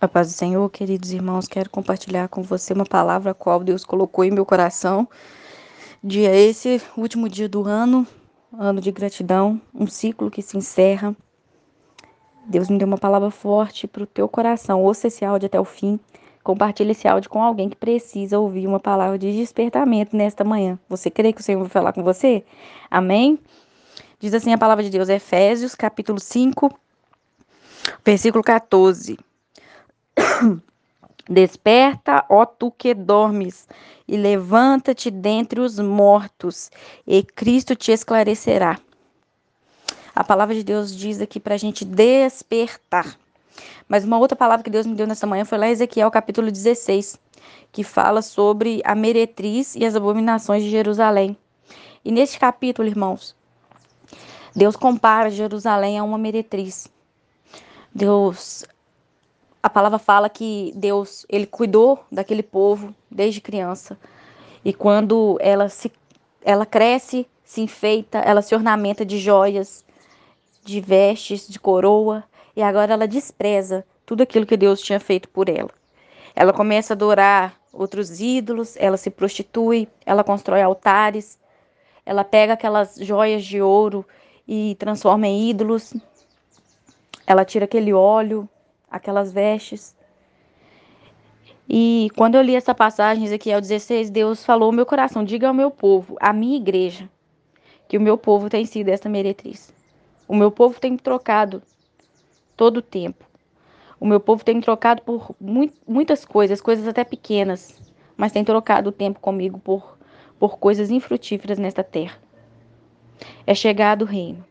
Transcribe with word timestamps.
A 0.00 0.08
paz 0.08 0.28
do 0.28 0.32
Senhor, 0.32 0.66
queridos 0.70 1.12
irmãos, 1.12 1.46
quero 1.46 1.68
compartilhar 1.68 2.26
com 2.28 2.42
você 2.42 2.72
uma 2.72 2.86
palavra 2.86 3.32
a 3.32 3.34
qual 3.34 3.62
Deus 3.62 3.84
colocou 3.84 4.24
em 4.24 4.30
meu 4.30 4.46
coração. 4.46 5.06
Dia 6.02 6.34
esse, 6.34 6.80
último 6.96 7.28
dia 7.28 7.46
do 7.46 7.68
ano, 7.68 8.06
ano 8.58 8.80
de 8.80 8.90
gratidão, 8.90 9.60
um 9.74 9.86
ciclo 9.86 10.30
que 10.30 10.40
se 10.40 10.56
encerra. 10.56 11.14
Deus 12.46 12.70
me 12.70 12.78
deu 12.78 12.88
uma 12.88 12.96
palavra 12.96 13.30
forte 13.30 13.86
para 13.86 14.02
o 14.02 14.06
teu 14.06 14.26
coração. 14.26 14.82
Ouça 14.82 15.08
esse 15.08 15.22
áudio 15.22 15.48
até 15.48 15.60
o 15.60 15.66
fim. 15.66 16.00
Compartilhe 16.42 16.92
esse 16.92 17.06
áudio 17.06 17.28
com 17.28 17.42
alguém 17.42 17.68
que 17.68 17.76
precisa 17.76 18.38
ouvir 18.38 18.66
uma 18.66 18.80
palavra 18.80 19.18
de 19.18 19.30
despertamento 19.30 20.16
nesta 20.16 20.42
manhã. 20.42 20.78
Você 20.88 21.10
crê 21.10 21.30
que 21.30 21.42
o 21.42 21.44
Senhor 21.44 21.60
vai 21.60 21.68
falar 21.68 21.92
com 21.92 22.02
você? 22.02 22.42
Amém? 22.90 23.38
Diz 24.18 24.32
assim 24.32 24.54
a 24.54 24.56
palavra 24.56 24.82
de 24.82 24.88
Deus, 24.88 25.10
Efésios, 25.10 25.74
capítulo 25.74 26.18
5, 26.18 26.74
versículo 28.02 28.42
14. 28.42 29.18
Desperta, 31.28 32.24
ó 32.28 32.44
tu 32.44 32.70
que 32.70 32.92
dormes, 32.92 33.68
e 34.08 34.16
levanta-te 34.16 35.10
dentre 35.10 35.60
os 35.60 35.78
mortos, 35.78 36.70
e 37.06 37.22
Cristo 37.22 37.76
te 37.76 37.92
esclarecerá. 37.92 38.80
A 40.14 40.24
palavra 40.24 40.54
de 40.54 40.64
Deus 40.64 40.94
diz 40.94 41.20
aqui 41.20 41.38
para 41.38 41.54
a 41.54 41.58
gente 41.58 41.84
despertar. 41.84 43.16
Mas 43.88 44.04
uma 44.04 44.18
outra 44.18 44.36
palavra 44.36 44.64
que 44.64 44.70
Deus 44.70 44.86
me 44.86 44.94
deu 44.94 45.06
nessa 45.06 45.26
manhã 45.26 45.44
foi 45.44 45.58
lá 45.58 45.68
em 45.68 45.72
Ezequiel 45.72 46.10
capítulo 46.10 46.50
16, 46.50 47.18
que 47.70 47.84
fala 47.84 48.22
sobre 48.22 48.80
a 48.84 48.94
meretriz 48.94 49.76
e 49.76 49.84
as 49.84 49.94
abominações 49.94 50.64
de 50.64 50.70
Jerusalém. 50.70 51.36
E 52.04 52.10
neste 52.10 52.38
capítulo, 52.38 52.88
irmãos, 52.88 53.36
Deus 54.54 54.74
compara 54.74 55.30
Jerusalém 55.30 55.98
a 55.98 56.02
uma 56.02 56.18
meretriz. 56.18 56.88
Deus 57.94 58.64
a 59.62 59.68
palavra 59.68 59.98
fala 59.98 60.28
que 60.28 60.72
Deus, 60.74 61.26
ele 61.28 61.46
cuidou 61.46 62.04
daquele 62.10 62.42
povo 62.42 62.94
desde 63.10 63.40
criança. 63.40 63.98
E 64.64 64.72
quando 64.72 65.38
ela 65.40 65.68
se 65.68 65.92
ela 66.42 66.64
cresce, 66.64 67.26
se 67.44 67.60
enfeita, 67.60 68.18
ela 68.18 68.40
se 68.40 68.54
ornamenta 68.54 69.04
de 69.04 69.18
joias, 69.18 69.84
de 70.64 70.80
vestes, 70.80 71.46
de 71.46 71.60
coroa, 71.60 72.24
e 72.56 72.62
agora 72.62 72.94
ela 72.94 73.06
despreza 73.06 73.84
tudo 74.06 74.22
aquilo 74.22 74.46
que 74.46 74.56
Deus 74.56 74.80
tinha 74.80 74.98
feito 74.98 75.28
por 75.28 75.50
ela. 75.50 75.70
Ela 76.34 76.52
começa 76.52 76.94
a 76.94 76.96
adorar 76.96 77.60
outros 77.70 78.20
ídolos, 78.20 78.74
ela 78.78 78.96
se 78.96 79.10
prostitui, 79.10 79.86
ela 80.06 80.24
constrói 80.24 80.62
altares, 80.62 81.38
ela 82.06 82.24
pega 82.24 82.54
aquelas 82.54 82.96
joias 82.96 83.44
de 83.44 83.60
ouro 83.60 84.06
e 84.48 84.74
transforma 84.78 85.26
em 85.26 85.50
ídolos. 85.50 85.92
Ela 87.26 87.44
tira 87.44 87.66
aquele 87.66 87.92
óleo 87.92 88.48
aquelas 88.90 89.32
vestes. 89.32 89.94
E 91.68 92.08
quando 92.16 92.34
eu 92.34 92.42
li 92.42 92.56
essa 92.56 92.74
passagem, 92.74 93.24
Ezequiel 93.24 93.60
16, 93.60 94.10
Deus 94.10 94.44
falou 94.44 94.66
ao 94.66 94.72
meu 94.72 94.84
coração: 94.84 95.22
diga 95.22 95.46
ao 95.48 95.54
meu 95.54 95.70
povo, 95.70 96.16
à 96.20 96.32
minha 96.32 96.56
igreja, 96.56 97.08
que 97.88 97.96
o 97.96 98.00
meu 98.00 98.18
povo 98.18 98.50
tem 98.50 98.64
sido 98.64 98.88
essa 98.88 99.08
meretriz. 99.08 99.72
O 100.26 100.34
meu 100.34 100.50
povo 100.50 100.80
tem 100.80 100.96
trocado 100.96 101.62
todo 102.56 102.78
o 102.78 102.82
tempo. 102.82 103.24
O 104.00 104.06
meu 104.06 104.18
povo 104.18 104.44
tem 104.44 104.60
trocado 104.60 105.02
por 105.02 105.34
muitas 105.86 106.24
coisas, 106.24 106.60
coisas 106.60 106.88
até 106.88 107.04
pequenas, 107.04 107.78
mas 108.16 108.32
tem 108.32 108.44
trocado 108.44 108.88
o 108.88 108.92
tempo 108.92 109.20
comigo 109.20 109.58
por, 109.58 109.98
por 110.38 110.58
coisas 110.58 110.90
infrutíferas 110.90 111.58
nesta 111.58 111.84
terra. 111.84 112.18
É 113.46 113.54
chegado 113.54 114.02
o 114.02 114.06
reino. 114.06 114.44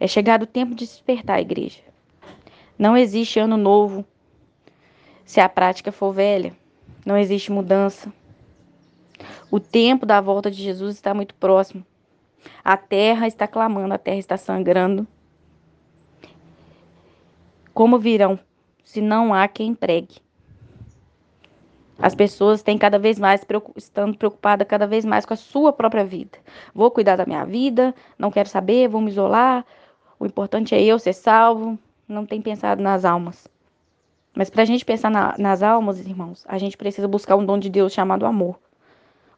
É 0.00 0.06
chegado 0.06 0.44
o 0.44 0.46
tempo 0.46 0.74
de 0.74 0.86
despertar 0.86 1.36
a 1.36 1.40
igreja. 1.40 1.91
Não 2.82 2.96
existe 2.96 3.38
ano 3.38 3.56
novo 3.56 4.04
se 5.24 5.40
a 5.40 5.48
prática 5.48 5.92
for 5.92 6.12
velha. 6.12 6.52
Não 7.06 7.16
existe 7.16 7.52
mudança. 7.52 8.12
O 9.48 9.60
tempo 9.60 10.04
da 10.04 10.20
volta 10.20 10.50
de 10.50 10.60
Jesus 10.60 10.96
está 10.96 11.14
muito 11.14 11.32
próximo. 11.36 11.86
A 12.64 12.76
terra 12.76 13.28
está 13.28 13.46
clamando, 13.46 13.94
a 13.94 13.98
terra 13.98 14.18
está 14.18 14.36
sangrando. 14.36 15.06
Como 17.72 18.00
virão 18.00 18.36
se 18.82 19.00
não 19.00 19.32
há 19.32 19.46
quem 19.46 19.76
pregue? 19.76 20.16
As 21.96 22.16
pessoas 22.16 22.64
têm 22.64 22.76
cada 22.76 22.98
vez 22.98 23.16
mais 23.16 23.46
estando 23.76 24.18
preocupadas 24.18 24.66
cada 24.66 24.88
vez 24.88 25.04
mais 25.04 25.24
com 25.24 25.34
a 25.34 25.36
sua 25.36 25.72
própria 25.72 26.04
vida. 26.04 26.36
Vou 26.74 26.90
cuidar 26.90 27.14
da 27.14 27.26
minha 27.26 27.44
vida, 27.44 27.94
não 28.18 28.32
quero 28.32 28.48
saber, 28.48 28.88
vou 28.88 29.00
me 29.00 29.12
isolar. 29.12 29.64
O 30.18 30.26
importante 30.26 30.74
é 30.74 30.82
eu 30.82 30.98
ser 30.98 31.12
salvo 31.12 31.78
não 32.08 32.26
tem 32.26 32.40
pensado 32.40 32.82
nas 32.82 33.04
almas. 33.04 33.46
Mas 34.34 34.48
para 34.48 34.62
a 34.62 34.64
gente 34.64 34.84
pensar 34.84 35.10
na, 35.10 35.34
nas 35.38 35.62
almas, 35.62 36.00
irmãos, 36.00 36.44
a 36.48 36.58
gente 36.58 36.76
precisa 36.76 37.06
buscar 37.06 37.36
um 37.36 37.44
dom 37.44 37.58
de 37.58 37.68
Deus 37.68 37.92
chamado 37.92 38.24
amor. 38.24 38.58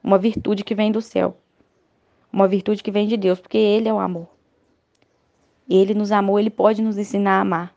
Uma 0.02 0.18
virtude 0.18 0.62
que 0.62 0.74
vem 0.74 0.92
do 0.92 1.00
céu. 1.00 1.36
Uma 2.32 2.46
virtude 2.46 2.82
que 2.82 2.90
vem 2.90 3.06
de 3.06 3.16
Deus, 3.16 3.40
porque 3.40 3.58
Ele 3.58 3.88
é 3.88 3.92
o 3.92 3.98
amor. 3.98 4.28
Ele 5.68 5.94
nos 5.94 6.12
amou, 6.12 6.38
Ele 6.38 6.50
pode 6.50 6.82
nos 6.82 6.98
ensinar 6.98 7.38
a 7.38 7.40
amar. 7.40 7.74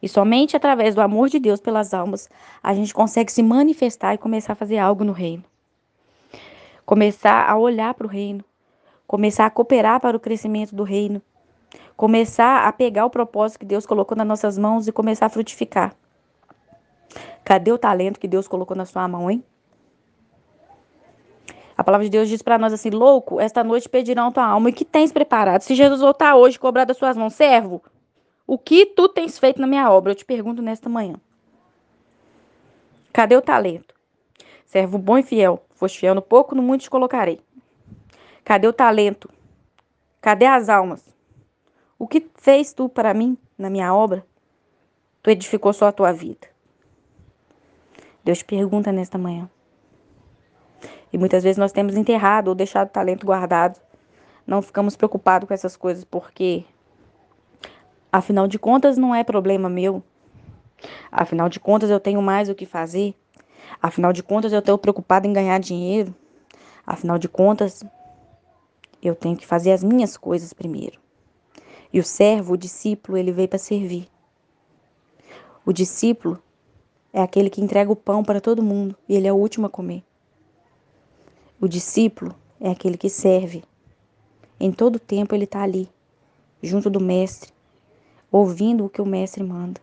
E 0.00 0.08
somente 0.08 0.56
através 0.56 0.94
do 0.94 1.00
amor 1.00 1.28
de 1.28 1.38
Deus 1.38 1.60
pelas 1.60 1.92
almas, 1.92 2.28
a 2.62 2.72
gente 2.72 2.94
consegue 2.94 3.32
se 3.32 3.42
manifestar 3.42 4.14
e 4.14 4.18
começar 4.18 4.52
a 4.52 4.56
fazer 4.56 4.78
algo 4.78 5.04
no 5.04 5.12
reino. 5.12 5.44
Começar 6.86 7.50
a 7.50 7.58
olhar 7.58 7.92
para 7.94 8.06
o 8.06 8.10
reino. 8.10 8.44
Começar 9.06 9.46
a 9.46 9.50
cooperar 9.50 10.00
para 10.00 10.16
o 10.16 10.20
crescimento 10.20 10.74
do 10.74 10.84
reino 10.84 11.20
começar 11.96 12.66
a 12.66 12.72
pegar 12.72 13.06
o 13.06 13.10
propósito 13.10 13.60
que 13.60 13.66
Deus 13.66 13.84
colocou 13.84 14.16
nas 14.16 14.26
nossas 14.26 14.56
mãos 14.56 14.86
e 14.86 14.92
começar 14.92 15.26
a 15.26 15.28
frutificar. 15.28 15.94
Cadê 17.44 17.72
o 17.72 17.78
talento 17.78 18.20
que 18.20 18.28
Deus 18.28 18.46
colocou 18.46 18.76
na 18.76 18.84
sua 18.84 19.08
mão, 19.08 19.30
hein? 19.30 19.42
A 21.76 21.84
palavra 21.84 22.04
de 22.04 22.10
Deus 22.10 22.28
diz 22.28 22.42
para 22.42 22.58
nós 22.58 22.72
assim: 22.72 22.90
louco, 22.90 23.40
esta 23.40 23.62
noite 23.62 23.88
pedirão 23.88 24.32
tua 24.32 24.44
alma. 24.44 24.68
E 24.68 24.72
que 24.72 24.84
tens 24.84 25.12
preparado? 25.12 25.62
Se 25.62 25.74
Jesus 25.74 26.00
voltar 26.00 26.34
hoje 26.34 26.58
cobrar 26.58 26.84
das 26.84 26.96
suas 26.96 27.16
mãos, 27.16 27.34
servo, 27.34 27.82
o 28.46 28.58
que 28.58 28.84
tu 28.84 29.08
tens 29.08 29.38
feito 29.38 29.60
na 29.60 29.66
minha 29.66 29.90
obra? 29.90 30.12
Eu 30.12 30.16
te 30.16 30.24
pergunto 30.24 30.60
nesta 30.60 30.88
manhã. 30.88 31.14
Cadê 33.12 33.36
o 33.36 33.42
talento? 33.42 33.94
Servo 34.66 34.98
bom 34.98 35.18
e 35.18 35.22
fiel. 35.22 35.62
Foste 35.70 36.00
fiel 36.00 36.14
no 36.14 36.22
pouco, 36.22 36.54
no 36.54 36.62
muito 36.62 36.82
te 36.82 36.90
colocarei. 36.90 37.40
Cadê 38.44 38.66
o 38.66 38.72
talento? 38.72 39.30
Cadê 40.20 40.46
as 40.46 40.68
almas? 40.68 41.08
O 41.98 42.06
que 42.06 42.30
fez 42.36 42.72
tu 42.72 42.88
para 42.88 43.12
mim 43.12 43.36
na 43.58 43.68
minha 43.68 43.92
obra? 43.92 44.24
Tu 45.20 45.30
edificou 45.30 45.72
só 45.72 45.88
a 45.88 45.92
tua 45.92 46.12
vida. 46.12 46.46
Deus 48.22 48.40
pergunta 48.42 48.92
nesta 48.92 49.18
manhã. 49.18 49.50
E 51.12 51.18
muitas 51.18 51.42
vezes 51.42 51.58
nós 51.58 51.72
temos 51.72 51.96
enterrado 51.96 52.48
ou 52.48 52.54
deixado 52.54 52.86
o 52.86 52.92
talento 52.92 53.26
guardado. 53.26 53.80
Não 54.46 54.62
ficamos 54.62 54.94
preocupados 54.94 55.48
com 55.48 55.54
essas 55.54 55.76
coisas 55.76 56.04
porque, 56.04 56.64
afinal 58.12 58.46
de 58.46 58.60
contas, 58.60 58.96
não 58.96 59.12
é 59.12 59.24
problema 59.24 59.68
meu. 59.68 60.00
Afinal 61.10 61.48
de 61.48 61.58
contas, 61.58 61.90
eu 61.90 61.98
tenho 61.98 62.22
mais 62.22 62.48
o 62.48 62.54
que 62.54 62.64
fazer. 62.64 63.12
Afinal 63.82 64.12
de 64.12 64.22
contas, 64.22 64.52
eu 64.52 64.60
estou 64.60 64.78
preocupado 64.78 65.26
em 65.26 65.32
ganhar 65.32 65.58
dinheiro. 65.58 66.14
Afinal 66.86 67.18
de 67.18 67.28
contas, 67.28 67.82
eu 69.02 69.16
tenho 69.16 69.36
que 69.36 69.46
fazer 69.46 69.72
as 69.72 69.82
minhas 69.82 70.16
coisas 70.16 70.52
primeiro. 70.52 71.07
E 71.92 71.98
o 71.98 72.04
servo, 72.04 72.54
o 72.54 72.56
discípulo, 72.56 73.16
ele 73.16 73.32
veio 73.32 73.48
para 73.48 73.58
servir. 73.58 74.08
O 75.64 75.72
discípulo 75.72 76.42
é 77.12 77.20
aquele 77.20 77.50
que 77.50 77.60
entrega 77.60 77.90
o 77.90 77.96
pão 77.96 78.22
para 78.22 78.40
todo 78.40 78.62
mundo 78.62 78.96
e 79.08 79.14
ele 79.14 79.26
é 79.26 79.32
o 79.32 79.36
último 79.36 79.66
a 79.66 79.70
comer. 79.70 80.02
O 81.60 81.66
discípulo 81.66 82.34
é 82.60 82.70
aquele 82.70 82.96
que 82.96 83.08
serve. 83.08 83.64
Em 84.60 84.70
todo 84.70 84.98
tempo 84.98 85.34
ele 85.34 85.44
está 85.44 85.62
ali, 85.62 85.88
junto 86.62 86.90
do 86.90 87.00
mestre, 87.00 87.50
ouvindo 88.30 88.84
o 88.84 88.88
que 88.88 89.00
o 89.00 89.06
mestre 89.06 89.42
manda. 89.42 89.80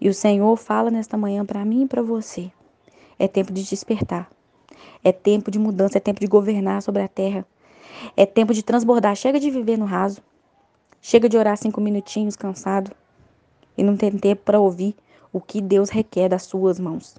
E 0.00 0.08
o 0.08 0.14
Senhor 0.14 0.56
fala 0.56 0.90
nesta 0.90 1.16
manhã 1.16 1.44
para 1.44 1.64
mim 1.64 1.82
e 1.82 1.86
para 1.86 2.02
você. 2.02 2.50
É 3.18 3.28
tempo 3.28 3.52
de 3.52 3.62
despertar. 3.62 4.30
É 5.04 5.12
tempo 5.12 5.50
de 5.50 5.58
mudança, 5.58 5.98
é 5.98 6.00
tempo 6.00 6.20
de 6.20 6.26
governar 6.26 6.82
sobre 6.82 7.02
a 7.02 7.08
terra. 7.08 7.46
É 8.16 8.24
tempo 8.24 8.54
de 8.54 8.62
transbordar. 8.62 9.14
Chega 9.14 9.38
de 9.38 9.50
viver 9.50 9.76
no 9.76 9.84
raso. 9.84 10.22
Chega 11.00 11.28
de 11.28 11.38
orar 11.38 11.56
cinco 11.56 11.80
minutinhos 11.80 12.36
cansado 12.36 12.90
e 13.76 13.82
não 13.82 13.96
tem 13.96 14.10
tempo 14.10 14.42
para 14.44 14.60
ouvir 14.60 14.94
o 15.32 15.40
que 15.40 15.60
Deus 15.60 15.88
requer 15.88 16.28
das 16.28 16.42
suas 16.42 16.78
mãos. 16.78 17.16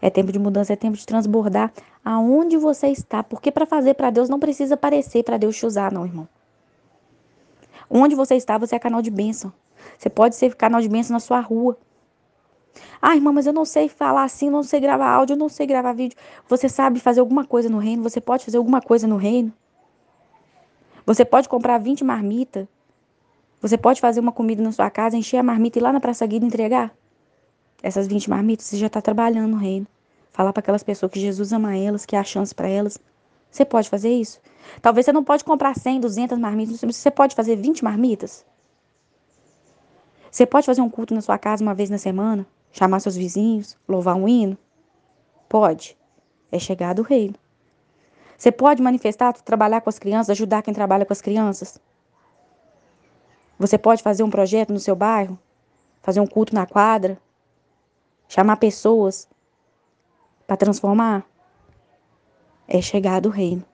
É 0.00 0.10
tempo 0.10 0.30
de 0.30 0.38
mudança, 0.38 0.72
é 0.72 0.76
tempo 0.76 0.96
de 0.96 1.06
transbordar 1.06 1.72
aonde 2.04 2.56
você 2.56 2.88
está, 2.88 3.22
porque 3.22 3.50
para 3.50 3.64
fazer 3.64 3.94
para 3.94 4.10
Deus 4.10 4.28
não 4.28 4.38
precisa 4.38 4.76
parecer 4.76 5.22
para 5.22 5.38
Deus 5.38 5.56
te 5.56 5.64
usar, 5.64 5.92
não, 5.92 6.04
irmão. 6.04 6.28
Onde 7.88 8.14
você 8.14 8.34
está, 8.34 8.58
você 8.58 8.76
é 8.76 8.78
canal 8.78 9.00
de 9.00 9.10
bênção. 9.10 9.52
Você 9.98 10.10
pode 10.10 10.36
ser 10.36 10.54
canal 10.54 10.80
de 10.80 10.88
bênção 10.88 11.14
na 11.14 11.20
sua 11.20 11.40
rua. 11.40 11.78
Ah, 13.00 13.14
irmã, 13.14 13.32
mas 13.32 13.46
eu 13.46 13.52
não 13.52 13.64
sei 13.64 13.88
falar 13.88 14.24
assim, 14.24 14.50
não 14.50 14.62
sei 14.62 14.80
gravar 14.80 15.10
áudio, 15.10 15.34
eu 15.34 15.38
não 15.38 15.48
sei 15.48 15.66
gravar 15.66 15.92
vídeo. 15.92 16.16
Você 16.48 16.68
sabe 16.68 17.00
fazer 17.00 17.20
alguma 17.20 17.44
coisa 17.44 17.68
no 17.68 17.78
reino? 17.78 18.02
Você 18.02 18.20
pode 18.20 18.44
fazer 18.44 18.58
alguma 18.58 18.80
coisa 18.80 19.06
no 19.06 19.16
reino? 19.16 19.52
Você 21.04 21.24
pode 21.24 21.48
comprar 21.48 21.78
20 21.78 22.04
marmitas. 22.04 22.66
Você 23.60 23.76
pode 23.76 24.00
fazer 24.00 24.20
uma 24.20 24.32
comida 24.32 24.62
na 24.62 24.72
sua 24.72 24.90
casa, 24.90 25.16
encher 25.16 25.38
a 25.38 25.42
marmita 25.42 25.78
e 25.78 25.80
ir 25.80 25.82
lá 25.82 25.92
na 25.92 26.00
Praça 26.00 26.26
Guida 26.26 26.46
entregar. 26.46 26.92
Essas 27.82 28.06
20 28.06 28.30
marmitas, 28.30 28.66
você 28.66 28.76
já 28.76 28.86
está 28.86 29.00
trabalhando 29.00 29.50
no 29.50 29.56
reino. 29.56 29.86
Falar 30.32 30.52
para 30.52 30.60
aquelas 30.60 30.82
pessoas 30.82 31.10
que 31.10 31.20
Jesus 31.20 31.52
ama 31.52 31.76
elas, 31.76 32.06
que 32.06 32.16
há 32.16 32.22
chance 32.22 32.54
para 32.54 32.68
elas. 32.68 32.98
Você 33.50 33.64
pode 33.64 33.90
fazer 33.90 34.10
isso? 34.10 34.40
Talvez 34.80 35.04
você 35.04 35.12
não 35.12 35.24
pode 35.24 35.44
comprar 35.44 35.76
100, 35.76 36.00
200 36.00 36.38
marmitas, 36.38 36.80
você 36.80 37.10
pode 37.10 37.34
fazer 37.34 37.56
20 37.56 37.84
marmitas? 37.84 38.46
Você 40.30 40.46
pode 40.46 40.64
fazer 40.64 40.80
um 40.80 40.88
culto 40.88 41.12
na 41.12 41.20
sua 41.20 41.36
casa 41.36 41.62
uma 41.62 41.74
vez 41.74 41.90
na 41.90 41.98
semana? 41.98 42.46
Chamar 42.72 43.00
seus 43.00 43.16
vizinhos? 43.16 43.76
Louvar 43.86 44.16
um 44.16 44.26
hino? 44.26 44.56
Pode. 45.46 45.98
É 46.50 46.58
chegado 46.58 47.00
o 47.00 47.02
reino. 47.02 47.34
Você 48.42 48.50
pode 48.50 48.82
manifestar, 48.82 49.32
trabalhar 49.34 49.82
com 49.82 49.88
as 49.88 50.00
crianças, 50.00 50.30
ajudar 50.30 50.62
quem 50.62 50.74
trabalha 50.74 51.06
com 51.06 51.12
as 51.12 51.20
crianças? 51.22 51.80
Você 53.56 53.78
pode 53.78 54.02
fazer 54.02 54.24
um 54.24 54.30
projeto 54.30 54.72
no 54.72 54.80
seu 54.80 54.96
bairro? 54.96 55.38
Fazer 56.02 56.18
um 56.18 56.26
culto 56.26 56.52
na 56.52 56.66
quadra? 56.66 57.16
Chamar 58.28 58.56
pessoas 58.56 59.28
para 60.44 60.56
transformar? 60.56 61.24
É 62.66 62.82
chegado 62.82 63.26
o 63.26 63.30
reino. 63.30 63.64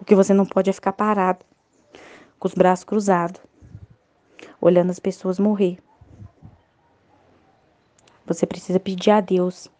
O 0.00 0.04
que 0.06 0.14
você 0.14 0.32
não 0.32 0.46
pode 0.46 0.70
é 0.70 0.72
ficar 0.72 0.94
parado, 0.94 1.44
com 2.38 2.48
os 2.48 2.54
braços 2.54 2.86
cruzados, 2.86 3.42
olhando 4.62 4.92
as 4.92 4.98
pessoas 4.98 5.38
morrer. 5.38 5.78
Você 8.24 8.46
precisa 8.46 8.80
pedir 8.80 9.10
a 9.10 9.20
Deus 9.20 9.70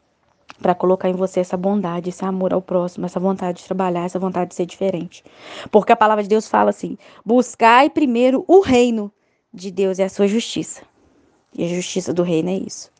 para 0.61 0.75
colocar 0.75 1.09
em 1.09 1.15
você 1.15 1.41
essa 1.41 1.57
bondade, 1.57 2.11
esse 2.11 2.25
amor 2.25 2.53
ao 2.53 2.63
próximo, 2.63 3.07
essa 3.07 3.21
vontade 3.21 3.59
de 3.59 3.65
trabalhar, 3.65 4.05
essa 4.05 4.19
vontade 4.19 4.51
de 4.51 4.55
ser 4.55 4.67
diferente. 4.67 5.25
Porque 5.71 5.93
a 5.93 5.97
palavra 5.97 6.23
de 6.23 6.29
Deus 6.29 6.49
fala 6.49 6.71
assim: 6.71 6.97
buscai 7.25 7.91
primeiro 7.91 8.45
o 8.47 8.61
reino 8.61 9.13
de 9.53 9.71
Deus 9.71 9.99
e 9.99 10.03
a 10.03 10.09
sua 10.09 10.27
justiça. 10.27 10.83
E 11.57 11.65
a 11.65 11.69
justiça 11.69 12.13
do 12.13 12.23
reino 12.23 12.51
é 12.51 12.57
isso. 12.57 12.93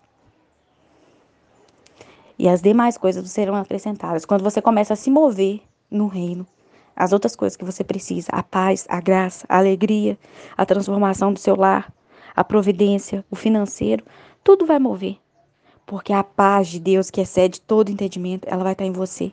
E 2.39 2.49
as 2.49 2.61
demais 2.61 2.99
coisas 2.99 3.31
serão 3.31 3.55
acrescentadas. 3.55 4.25
Quando 4.25 4.43
você 4.43 4.61
começa 4.61 4.95
a 4.95 4.97
se 4.97 5.11
mover 5.11 5.61
no 5.91 6.07
reino, 6.07 6.47
as 6.97 7.13
outras 7.13 7.35
coisas 7.35 7.57
que 7.57 7.65
você 7.65 7.83
precisa, 7.83 8.29
a 8.33 8.43
paz, 8.43 8.87
a 8.89 9.01
graça, 9.01 9.47
a 9.49 9.59
alegria, 9.59 10.19
a 10.57 10.65
transformação 10.67 11.33
do 11.33 11.39
seu 11.39 11.57
lar, 11.57 11.93
a 12.35 12.45
providência, 12.45 13.25
o 13.31 13.37
financeiro, 13.37 14.05
tudo 14.43 14.67
vai 14.67 14.79
mover. 14.79 15.19
Porque 15.87 16.13
a 16.13 16.25
paz 16.25 16.69
de 16.69 16.81
Deus, 16.81 17.11
que 17.11 17.21
excede 17.21 17.61
todo 17.61 17.91
entendimento, 17.91 18.47
ela 18.49 18.65
vai 18.65 18.73
estar 18.73 18.85
em 18.85 18.93
você. 18.93 19.33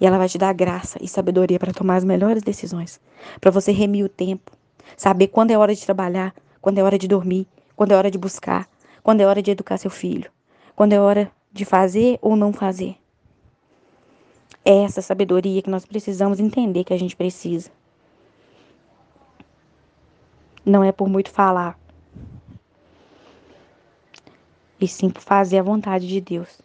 E 0.00 0.06
ela 0.06 0.18
vai 0.18 0.28
te 0.28 0.38
dar 0.38 0.52
graça 0.54 0.98
e 1.02 1.08
sabedoria 1.08 1.58
para 1.58 1.72
tomar 1.72 1.96
as 1.96 2.04
melhores 2.04 2.42
decisões. 2.42 3.00
Para 3.40 3.50
você 3.50 3.72
remir 3.72 4.04
o 4.04 4.08
tempo. 4.08 4.52
Saber 4.96 5.28
quando 5.28 5.50
é 5.50 5.58
hora 5.58 5.74
de 5.74 5.84
trabalhar, 5.84 6.34
quando 6.60 6.78
é 6.78 6.82
hora 6.82 6.98
de 6.98 7.08
dormir, 7.08 7.46
quando 7.76 7.92
é 7.92 7.96
hora 7.96 8.10
de 8.10 8.18
buscar, 8.18 8.68
quando 9.02 9.20
é 9.20 9.26
hora 9.26 9.42
de 9.42 9.50
educar 9.50 9.78
seu 9.78 9.90
filho, 9.90 10.30
quando 10.74 10.92
é 10.92 11.00
hora 11.00 11.30
de 11.52 11.64
fazer 11.64 12.18
ou 12.20 12.36
não 12.36 12.52
fazer. 12.52 12.96
É 14.64 14.82
essa 14.82 15.00
sabedoria 15.00 15.62
que 15.62 15.70
nós 15.70 15.86
precisamos 15.86 16.40
entender 16.40 16.84
que 16.84 16.92
a 16.92 16.98
gente 16.98 17.16
precisa. 17.16 17.70
Não 20.64 20.84
é 20.84 20.92
por 20.92 21.08
muito 21.08 21.30
falar, 21.30 21.78
e 24.80 24.86
sim 24.86 25.10
por 25.10 25.22
fazer 25.22 25.58
a 25.58 25.62
vontade 25.62 26.06
de 26.06 26.20
Deus. 26.20 26.60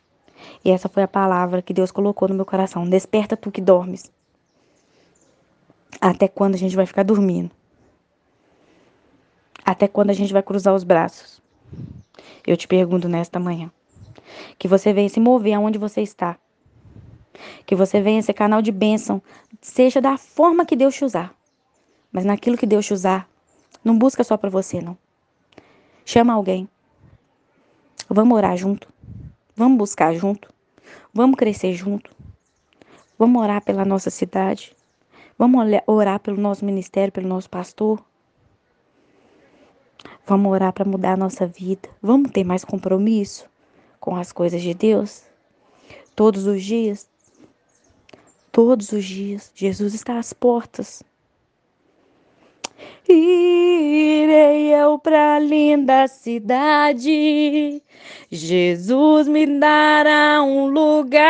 E 0.64 0.72
essa 0.72 0.90
foi 0.90 1.04
a 1.04 1.08
palavra 1.08 1.62
que 1.62 1.74
Deus 1.74 1.92
colocou 1.92 2.28
no 2.28 2.36
meu 2.36 2.46
coração. 2.46 2.88
Desperta 2.88 3.38
tu 3.38 3.52
que 3.52 3.62
dormes. 3.62 4.12
Até 6.00 6.28
quando 6.28 6.56
a 6.56 6.58
gente 6.58 6.76
vai 6.76 6.86
ficar 6.86 7.04
dormindo? 7.04 7.52
Até 9.66 9.88
quando 9.88 10.10
a 10.10 10.14
gente 10.14 10.34
vai 10.34 10.44
cruzar 10.44 10.74
os 10.74 10.84
braços? 10.84 11.42
Eu 12.46 12.58
te 12.58 12.68
pergunto 12.68 13.08
nesta 13.08 13.40
manhã. 13.40 13.72
Que 14.58 14.68
você 14.68 14.92
venha 14.92 15.10
se 15.10 15.20
mover 15.20 15.54
aonde 15.54 15.78
você 15.78 16.02
está. 16.02 16.38
Que 17.66 17.76
você 17.76 18.02
venha 18.02 18.22
ser 18.22 18.34
canal 18.34 18.62
de 18.62 18.72
bênção, 18.72 19.22
seja 19.62 20.02
da 20.02 20.18
forma 20.18 20.66
que 20.66 20.76
Deus 20.76 20.96
te 20.96 21.06
usar. 21.06 21.34
Mas 22.12 22.26
naquilo 22.26 22.58
que 22.58 22.66
Deus 22.66 22.86
te 22.86 22.94
usar, 22.94 23.28
não 23.84 23.98
busca 23.98 24.24
só 24.24 24.38
para 24.38 24.50
você, 24.50 24.82
não. 24.82 24.98
Chama 26.06 26.34
alguém. 26.34 26.68
Vamos 28.10 28.38
orar 28.38 28.58
junto. 28.58 28.88
Vamos 29.56 29.78
buscar 29.78 30.14
junto. 30.16 30.54
Vamos 31.14 31.38
crescer 31.38 31.74
junto. 31.74 32.10
Vamos 33.18 33.42
orar 33.42 33.64
pela 33.64 33.86
nossa 33.86 34.10
cidade. 34.10 34.76
Vamos 35.38 35.66
orar 35.88 36.20
pelo 36.20 36.38
nosso 36.38 36.66
ministério, 36.66 37.12
pelo 37.12 37.28
nosso 37.28 37.50
pastor. 37.50 38.04
Vamos 40.26 40.52
orar 40.52 40.74
para 40.74 40.86
mudar 40.86 41.14
a 41.14 41.18
nossa 41.18 41.46
vida. 41.46 41.90
Vamos 42.02 42.32
ter 42.32 42.44
mais 42.44 42.64
compromisso 42.64 43.48
com 44.00 44.16
as 44.16 44.32
coisas 44.32 44.62
de 44.62 44.74
Deus. 44.74 45.24
Todos 46.16 46.46
os 46.46 46.64
dias. 46.64 47.10
Todos 48.52 48.92
os 48.92 49.06
dias. 49.06 49.52
Jesus 49.56 49.94
está 49.94 50.18
às 50.18 50.34
portas. 50.34 51.04
Irei 53.08 54.53
eu 54.94 55.00
pra 55.00 55.40
linda 55.40 56.08
cidade. 56.08 57.82
Jesus 58.32 59.28
me 59.28 59.48
dará 59.60 60.44
um 60.44 60.68
lugar 60.68 61.22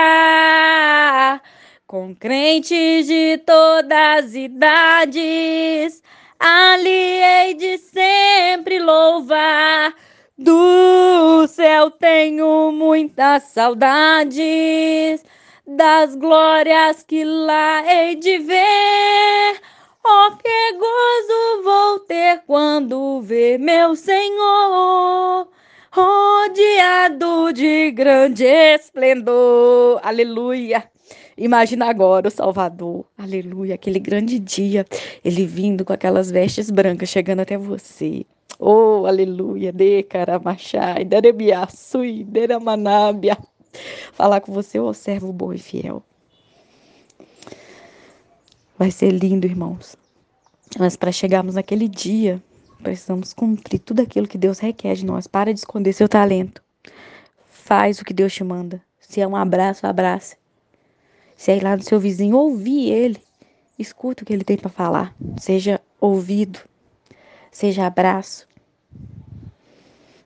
com 1.88 2.13
crentes 2.13 3.07
de 3.07 3.38
todas 3.45 4.25
as 4.25 4.36
idades. 4.36 6.04
Ali 6.39 6.89
hei 6.89 7.54
de 7.54 7.77
sempre 7.77 8.80
louvar. 8.80 9.94
Do 10.38 11.48
céu 11.48 11.89
tenho 11.92 12.71
muitas 12.71 13.44
saudades 13.44 15.24
das 15.65 16.15
glórias 16.15 17.04
que 17.04 17.24
lá 17.24 17.81
hei 17.86 18.15
de 18.15 18.39
ver. 18.39 19.73
Oh, 20.05 20.35
que 20.35 20.73
gozo 20.73 21.63
vou 21.63 22.00
ter 22.00 22.41
quando 22.45 23.21
ver 23.21 23.57
meu 23.57 23.95
Senhor 23.95 25.47
rodeado 25.91 27.53
de 27.53 27.89
grande 27.91 28.44
esplendor. 28.44 30.01
Aleluia. 30.03 30.83
Imagina 31.38 31.89
agora 31.89 32.27
o 32.27 32.31
Salvador, 32.31 33.05
aleluia, 33.17 33.75
aquele 33.75 33.97
grande 33.97 34.39
dia, 34.39 34.85
ele 35.23 35.45
vindo 35.45 35.85
com 35.85 35.94
aquelas 35.94 36.29
vestes 36.29 36.69
brancas 36.69 37.07
chegando 37.07 37.39
até 37.39 37.57
você. 37.57 38.25
Oh, 38.59 39.05
aleluia, 39.07 39.71
de 39.71 40.03
caramachai, 40.03 41.05
derebiaçui, 41.05 42.25
deramanabia. 42.25 43.38
Falar 44.12 44.41
com 44.41 44.51
você, 44.51 44.79
ô 44.79 44.88
oh, 44.88 44.93
servo 44.93 45.31
bom 45.31 45.53
e 45.53 45.57
fiel. 45.57 46.03
Vai 48.77 48.89
ser 48.89 49.12
lindo, 49.12 49.46
irmãos. 49.46 49.96
Mas 50.80 50.96
para 50.96 51.12
chegarmos 51.12 51.56
naquele 51.56 51.88
dia, 51.88 52.42
precisamos 52.82 53.32
cumprir 53.32 53.80
tudo 53.80 54.01
aquilo 54.01 54.27
que 54.27 54.38
Deus 54.38 54.60
requer 54.60 54.96
de 54.96 55.06
nós. 55.06 55.27
Para 55.27 55.53
de 55.53 55.60
esconder 55.60 55.94
seu 55.94 56.10
talento. 56.10 56.62
Faz 57.50 58.00
o 58.00 58.06
que 58.06 58.13
Deus 58.13 58.34
te 58.34 58.44
manda. 58.44 58.82
Se 59.00 59.22
é 59.22 59.27
um 59.27 59.36
abraço, 59.36 59.86
abrace. 59.86 60.38
Se 61.38 61.51
é 61.51 61.58
ir 61.58 61.63
lá 61.63 61.77
no 61.77 61.84
seu 61.84 62.00
vizinho, 62.00 62.36
ouvir 62.36 62.92
ele. 62.92 63.22
Escuta 63.77 64.24
o 64.24 64.25
que 64.25 64.34
ele 64.34 64.44
tem 64.44 64.58
para 64.58 64.70
falar. 64.70 65.15
Seja 65.39 65.80
ouvido. 66.01 66.60
Seja 67.51 67.86
abraço. 67.86 68.48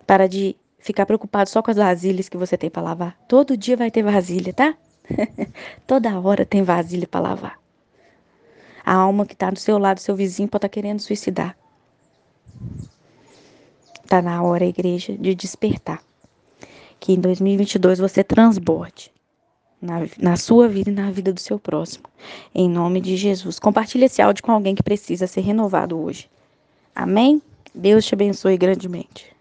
Para 0.06 0.28
de 0.28 0.56
ficar 0.80 1.06
preocupado 1.06 1.50
só 1.50 1.62
com 1.62 1.70
as 1.70 1.78
vasilhas 1.78 2.30
que 2.30 2.38
você 2.38 2.58
tem 2.58 2.70
para 2.70 2.82
lavar. 2.82 3.18
Todo 3.28 3.58
dia 3.58 3.76
vai 3.76 3.92
ter 3.92 4.04
vasilha, 4.04 4.54
tá? 4.54 4.78
Toda 5.86 6.18
hora 6.20 6.46
tem 6.46 6.64
vasilha 6.64 7.08
para 7.08 7.20
lavar. 7.20 7.67
A 8.88 8.94
alma 8.94 9.26
que 9.26 9.34
está 9.34 9.52
do 9.52 9.60
seu 9.60 9.78
lado, 9.78 10.00
seu 10.00 10.16
vizinho, 10.16 10.48
pode 10.48 10.60
estar 10.60 10.70
tá 10.70 10.74
querendo 10.74 11.02
suicidar. 11.02 11.58
Está 14.02 14.22
na 14.22 14.42
hora, 14.42 14.64
igreja, 14.64 15.12
de 15.18 15.36
despertar. 15.36 16.02
Que 16.98 17.12
em 17.12 17.20
2022 17.20 18.00
você 18.00 18.24
transborde 18.24 19.12
na, 19.82 20.08
na 20.18 20.38
sua 20.38 20.70
vida 20.70 20.90
e 20.90 20.94
na 20.94 21.12
vida 21.12 21.34
do 21.34 21.40
seu 21.42 21.60
próximo. 21.60 22.06
Em 22.56 22.70
nome 22.70 23.02
de 23.02 23.18
Jesus. 23.18 23.60
Compartilhe 23.60 24.06
esse 24.06 24.22
áudio 24.22 24.42
com 24.42 24.54
alguém 24.54 24.74
que 24.74 24.82
precisa 24.82 25.28
ser 25.28 25.42
renovado 25.42 26.02
hoje. 26.02 26.30
Amém? 26.96 27.42
Deus 27.76 28.06
te 28.06 28.16
abençoe 28.16 28.56
grandemente. 28.58 29.36